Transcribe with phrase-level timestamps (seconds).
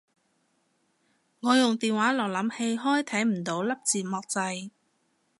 [1.41, 4.71] 我用電話瀏覽器開睇唔到粒字幕掣